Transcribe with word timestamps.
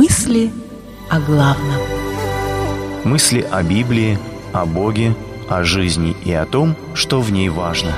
Мысли 0.00 0.52
о 1.10 1.18
главном. 1.18 1.80
Мысли 3.02 3.40
о 3.40 3.64
Библии, 3.64 4.16
о 4.52 4.64
Боге, 4.64 5.12
о 5.48 5.64
жизни 5.64 6.14
и 6.24 6.32
о 6.32 6.46
том, 6.46 6.76
что 6.94 7.20
в 7.20 7.32
ней 7.32 7.48
важно. 7.48 7.92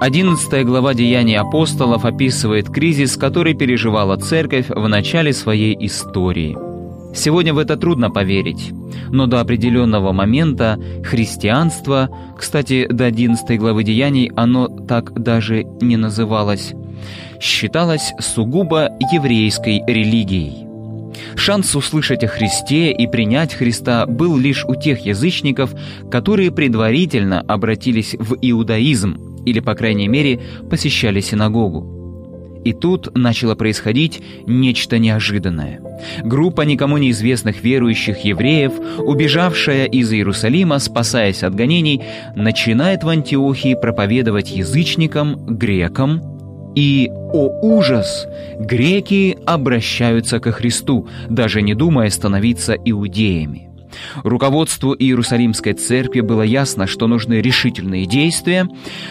11 0.00 0.64
глава 0.64 0.94
Деяний 0.94 1.36
апостолов 1.36 2.04
описывает 2.04 2.70
кризис, 2.70 3.16
который 3.16 3.54
переживала 3.54 4.16
церковь 4.16 4.66
в 4.68 4.86
начале 4.86 5.32
своей 5.32 5.76
истории. 5.86 6.56
Сегодня 7.12 7.52
в 7.52 7.58
это 7.58 7.76
трудно 7.76 8.08
поверить, 8.08 8.70
но 9.10 9.26
до 9.26 9.40
определенного 9.40 10.12
момента 10.12 10.78
христианство, 11.02 12.10
кстати, 12.38 12.86
до 12.88 13.06
11 13.06 13.58
главы 13.58 13.82
Деяний 13.82 14.30
оно 14.36 14.68
так 14.68 15.20
даже 15.20 15.64
не 15.80 15.96
называлось, 15.96 16.74
считалось 17.40 18.12
сугубо 18.20 18.90
еврейской 19.12 19.82
религией. 19.84 20.64
Шанс 21.34 21.74
услышать 21.74 22.22
о 22.22 22.28
Христе 22.28 22.92
и 22.92 23.08
принять 23.08 23.52
Христа 23.52 24.06
был 24.06 24.36
лишь 24.36 24.64
у 24.64 24.76
тех 24.76 25.04
язычников, 25.04 25.74
которые 26.08 26.52
предварительно 26.52 27.40
обратились 27.40 28.14
в 28.16 28.36
иудаизм, 28.40 29.27
или, 29.44 29.60
по 29.60 29.74
крайней 29.74 30.08
мере, 30.08 30.40
посещали 30.70 31.20
синагогу. 31.20 31.98
И 32.64 32.72
тут 32.72 33.16
начало 33.16 33.54
происходить 33.54 34.20
нечто 34.46 34.98
неожиданное. 34.98 35.80
Группа 36.22 36.62
никому 36.62 36.98
неизвестных 36.98 37.62
верующих 37.62 38.18
евреев, 38.18 38.72
убежавшая 38.98 39.86
из 39.86 40.12
Иерусалима, 40.12 40.78
спасаясь 40.78 41.42
от 41.42 41.54
гонений, 41.54 42.02
начинает 42.36 43.04
в 43.04 43.08
Антиохии 43.08 43.74
проповедовать 43.80 44.50
язычникам, 44.50 45.36
грекам, 45.46 46.20
и, 46.74 47.10
о 47.10 47.48
ужас, 47.62 48.26
греки 48.60 49.36
обращаются 49.46 50.38
ко 50.38 50.52
Христу, 50.52 51.08
даже 51.28 51.62
не 51.62 51.74
думая 51.74 52.10
становиться 52.10 52.74
иудеями. 52.74 53.67
Руководству 54.22 54.94
Иерусалимской 54.98 55.72
церкви 55.74 56.20
было 56.20 56.42
ясно, 56.42 56.86
что 56.86 57.06
нужны 57.06 57.34
решительные 57.40 58.06
действия. 58.06 58.68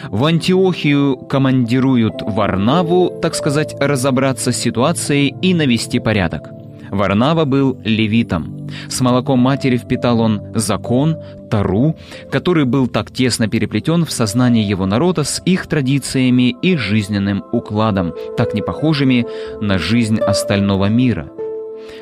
В 0.10 0.26
Антиохию 0.26 1.18
командируют 1.18 2.22
Варнаву, 2.22 3.20
так 3.22 3.36
сказать, 3.36 3.76
разобраться 3.80 4.52
с 4.52 4.58
ситуацией 4.58 5.36
и 5.42 5.54
навести 5.54 6.00
порядок. 6.00 6.50
Варнава 6.90 7.46
был 7.46 7.78
левитом. 7.84 8.70
С 8.90 9.02
молоком 9.02 9.40
матери 9.40 9.78
впитал 9.78 10.20
он 10.20 10.42
закон, 10.56 11.18
Тару, 11.50 11.96
который 12.32 12.66
был 12.66 12.88
так 12.88 13.12
тесно 13.12 13.48
переплетен 13.48 14.06
в 14.06 14.12
сознании 14.12 14.64
его 14.64 14.86
народа 14.86 15.24
с 15.24 15.42
их 15.46 15.68
традициями 15.68 16.56
и 16.62 16.76
жизненным 16.76 17.44
укладом, 17.52 18.14
так 18.38 18.54
не 18.54 18.62
похожими 18.62 19.26
на 19.62 19.78
жизнь 19.78 20.20
остального 20.20 20.86
мира– 20.86 21.30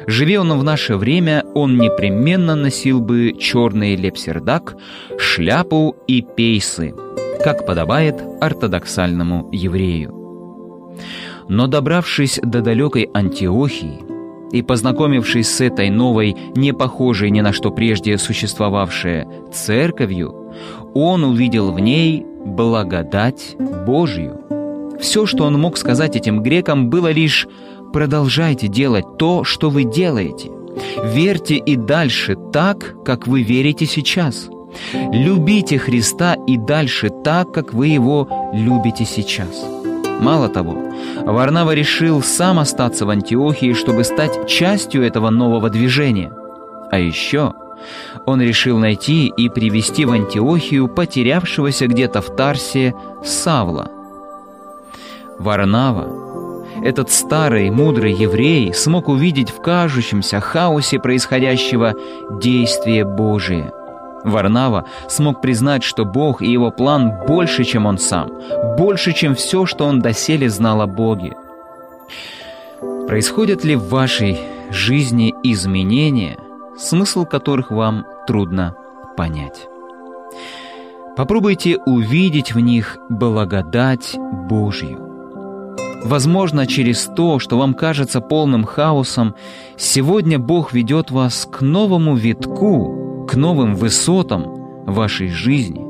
Живи 0.07 0.37
он 0.37 0.57
в 0.57 0.63
наше 0.63 0.95
время, 0.97 1.43
он 1.53 1.77
непременно 1.77 2.55
носил 2.55 3.01
бы 3.01 3.33
черный 3.39 3.95
лепсердак, 3.95 4.75
шляпу 5.17 5.95
и 6.07 6.21
пейсы, 6.21 6.93
как 7.43 7.65
подобает 7.65 8.21
ортодоксальному 8.41 9.49
еврею. 9.51 10.13
Но 11.47 11.67
добравшись 11.67 12.39
до 12.41 12.61
далекой 12.61 13.09
Антиохии 13.13 13.99
и 14.51 14.61
познакомившись 14.61 15.49
с 15.49 15.61
этой 15.61 15.89
новой, 15.89 16.35
не 16.55 16.73
похожей 16.73 17.29
ни 17.29 17.41
на 17.41 17.53
что 17.53 17.71
прежде 17.71 18.17
существовавшей 18.17 19.25
церковью, 19.51 20.53
он 20.93 21.23
увидел 21.23 21.71
в 21.71 21.79
ней 21.79 22.25
благодать 22.45 23.55
Божью. 23.85 24.39
Все, 24.99 25.25
что 25.25 25.43
он 25.43 25.59
мог 25.59 25.77
сказать 25.77 26.15
этим 26.15 26.41
грекам, 26.41 26.89
было 26.89 27.11
лишь 27.11 27.47
продолжайте 27.95 28.67
делать 28.67 29.05
то, 29.17 29.45
что 29.45 29.69
вы 29.69 29.85
делаете. 29.85 30.51
Верьте 31.01 31.55
и 31.55 31.77
дальше 31.77 32.35
так, 32.51 33.01
как 33.05 33.25
вы 33.25 33.41
верите 33.41 33.85
сейчас. 33.85 34.49
Любите 35.13 35.77
Христа 35.77 36.35
и 36.45 36.57
дальше 36.57 37.09
так, 37.23 37.53
как 37.53 37.73
вы 37.73 37.87
Его 37.87 38.51
любите 38.51 39.05
сейчас. 39.05 39.65
Мало 40.19 40.49
того, 40.49 40.91
Варнава 41.21 41.73
решил 41.73 42.21
сам 42.21 42.59
остаться 42.59 43.05
в 43.05 43.11
Антиохии, 43.11 43.71
чтобы 43.71 44.03
стать 44.03 44.45
частью 44.45 45.01
этого 45.01 45.29
нового 45.29 45.69
движения. 45.69 46.33
А 46.91 46.99
еще 46.99 47.53
он 48.25 48.41
решил 48.41 48.77
найти 48.77 49.27
и 49.27 49.47
привести 49.47 50.03
в 50.03 50.11
Антиохию 50.11 50.89
потерявшегося 50.89 51.87
где-то 51.87 52.21
в 52.21 52.35
Тарсе 52.35 52.93
Савла. 53.23 53.89
Варнава 55.39 56.24
этот 56.85 57.09
старый, 57.09 57.71
мудрый 57.71 58.13
еврей 58.13 58.71
смог 58.71 59.07
увидеть 59.09 59.49
в 59.49 59.59
кажущемся 59.59 60.39
хаосе 60.39 60.99
происходящего 60.99 61.95
действие 62.29 63.03
Божие. 63.03 63.73
Варнава 64.23 64.85
смог 65.09 65.41
признать, 65.41 65.83
что 65.83 66.05
Бог 66.05 66.43
и 66.43 66.51
его 66.51 66.69
план 66.69 67.11
больше, 67.27 67.63
чем 67.63 67.87
он 67.87 67.97
сам, 67.97 68.29
больше, 68.77 69.13
чем 69.13 69.33
все, 69.33 69.65
что 69.65 69.85
он 69.85 69.99
доселе 69.99 70.47
знал 70.47 70.79
о 70.79 70.85
Боге. 70.85 71.35
Происходят 73.07 73.63
ли 73.63 73.75
в 73.75 73.89
вашей 73.89 74.37
жизни 74.69 75.33
изменения, 75.41 76.37
смысл 76.77 77.25
которых 77.25 77.71
вам 77.71 78.05
трудно 78.27 78.75
понять? 79.17 79.67
Попробуйте 81.17 81.79
увидеть 81.87 82.53
в 82.53 82.59
них 82.59 82.99
благодать 83.09 84.15
Божью. 84.47 85.04
Возможно, 86.05 86.67
через 86.67 87.09
то, 87.15 87.39
что 87.39 87.57
вам 87.57 87.73
кажется 87.73 88.21
полным 88.21 88.63
хаосом, 88.63 89.33
сегодня 89.75 90.37
Бог 90.37 90.71
ведет 90.71 91.09
вас 91.09 91.49
к 91.51 91.61
новому 91.61 92.15
витку, 92.15 93.25
к 93.27 93.33
новым 93.35 93.73
высотам 93.73 94.83
вашей 94.85 95.29
жизни, 95.29 95.81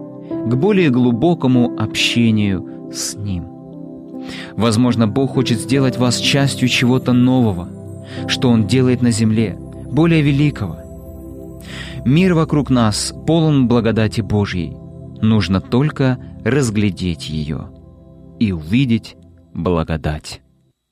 к 0.47 0.55
более 0.55 0.89
глубокому 0.89 1.77
общению 1.77 2.89
с 2.93 3.15
Ним. 3.15 3.49
Возможно, 4.55 5.05
Бог 5.05 5.33
хочет 5.33 5.59
сделать 5.59 5.97
вас 5.97 6.15
частью 6.15 6.69
чего-то 6.69 7.11
нового, 7.11 7.67
что 8.27 8.49
Он 8.49 8.67
делает 8.67 9.01
на 9.01 9.11
земле, 9.11 9.59
более 9.91 10.21
великого. 10.21 10.77
Мир 12.05 12.35
вокруг 12.35 12.69
нас 12.69 13.13
полон 13.27 13.67
благодати 13.67 14.21
Божьей. 14.21 14.77
Нужно 15.21 15.59
только 15.59 16.17
разглядеть 16.45 17.27
ее 17.29 17.65
и 18.39 18.53
увидеть 18.53 19.17
благодать. 19.55 20.41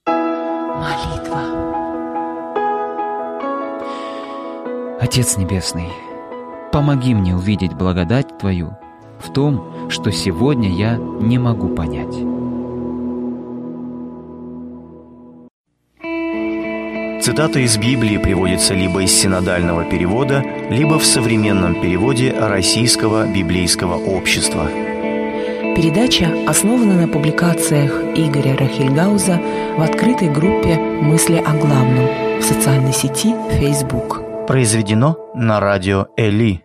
Молитва. 0.08 1.42
Отец 5.00 5.38
Небесный, 5.38 5.90
помоги 6.72 7.14
мне 7.14 7.36
увидеть 7.36 7.74
благодать 7.74 8.38
Твою 8.40 8.78
в 9.20 9.32
том, 9.34 9.90
что 9.90 10.12
сегодня 10.12 10.70
я 10.70 10.96
не 10.96 11.38
могу 11.38 11.76
понять. 11.76 12.16
Цитата 17.22 17.60
из 17.60 17.78
Библии 17.78 18.18
приводится 18.18 18.74
либо 18.74 19.04
из 19.04 19.12
синодального 19.12 19.86
перевода, 19.86 20.44
либо 20.70 21.00
в 21.00 21.06
современном 21.06 21.82
переводе 21.82 22.34
Российского 22.38 23.28
библейского 23.28 23.96
общества– 23.96 24.70
Передача 25.76 26.28
основана 26.48 26.94
на 26.94 27.08
публикациях 27.08 27.92
Игоря 28.16 28.56
Рахильгауза 28.56 29.42
в 29.76 29.82
открытой 29.82 30.30
группе 30.30 30.78
«Мысли 30.78 31.38
о 31.38 31.58
главном» 31.58 32.40
в 32.40 32.44
социальной 32.44 32.94
сети 32.94 33.34
Facebook. 33.60 34.46
Произведено 34.46 35.18
на 35.34 35.60
радио 35.60 36.08
«Эли». 36.16 36.62